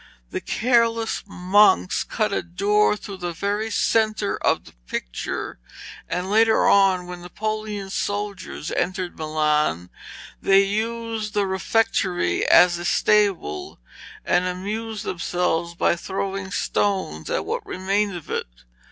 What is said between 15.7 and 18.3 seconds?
by throwing stones at what remained of